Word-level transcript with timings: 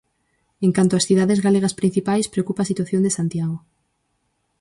En 0.65 0.71
canto 0.77 0.93
ás 0.99 1.07
cidades 1.09 1.39
galegas 1.45 1.77
principais, 1.79 2.31
preocupa 2.33 2.59
a 2.61 2.69
situación 2.71 3.01
de 3.03 3.15
Santiago. 3.17 3.57